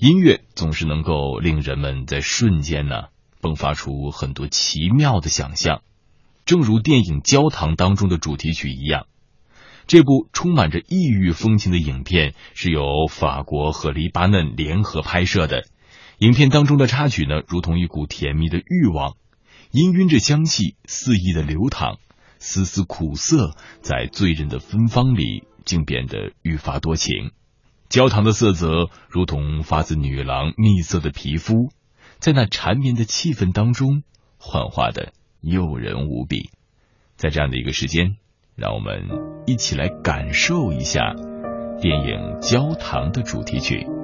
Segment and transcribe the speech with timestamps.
[0.00, 3.06] 音乐总是能够令人们在瞬间呢
[3.42, 5.82] 迸发出很多奇妙的想象，
[6.44, 9.06] 正如电影《焦糖》当中的主题曲一样。
[9.88, 15.64] 这部充满着异域风情的影片是由法国和黎巴嫩联合拍摄的。
[16.18, 19.16] 影片当中的插曲呢，如同一股甜蜜的欲望，
[19.72, 21.98] 氤氲着香气，肆意的流淌，
[22.38, 27.32] 丝丝苦涩在醉人的芬芳里，竟变得愈发多情。
[27.88, 31.70] 焦糖的色泽如同发自女郎蜜色的皮肤，
[32.18, 34.02] 在那缠绵的气氛当中，
[34.38, 36.50] 幻化的诱人无比。
[37.16, 38.16] 在这样的一个时间，
[38.54, 39.08] 让我们
[39.46, 41.14] 一起来感受一下
[41.80, 42.08] 电影
[42.40, 43.97] 《焦糖》的主题曲。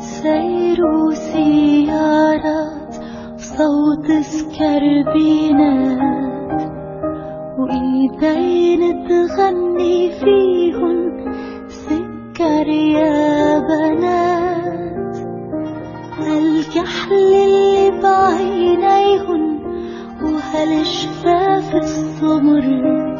[0.00, 0.80] سير
[1.12, 2.94] سيارات
[3.36, 5.98] صوت سكربينات
[7.58, 10.98] وإيدين تغني فيهن
[11.68, 15.16] سكر يا بنات.
[16.18, 19.44] هالكحل اللي بعينيهن
[20.22, 23.17] وهالشفاف السمر.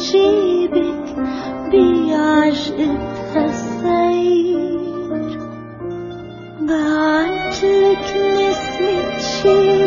[0.00, 1.14] جيبك
[1.72, 2.98] بعجقة
[3.34, 4.80] هالسير
[6.60, 8.06] بعتلك
[8.36, 9.79] نسمة شيء